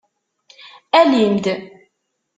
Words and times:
Alim-d! 0.99 1.45